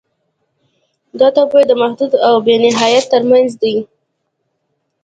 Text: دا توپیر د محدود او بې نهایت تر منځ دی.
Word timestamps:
دا 1.19 1.27
توپیر 1.37 1.63
د 1.67 1.71
محدود 1.81 2.11
او 2.27 2.35
بې 2.45 2.55
نهایت 2.63 3.05
تر 3.13 3.21
منځ 3.31 3.49
دی. 3.61 3.75